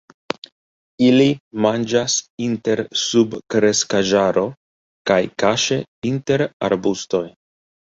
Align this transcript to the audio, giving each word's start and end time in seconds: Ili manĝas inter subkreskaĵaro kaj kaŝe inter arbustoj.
Ili 1.07 1.27
manĝas 1.65 2.15
inter 2.45 2.81
subkreskaĵaro 3.03 4.47
kaj 5.13 5.21
kaŝe 5.45 5.81
inter 6.15 6.49
arbustoj. 6.73 7.25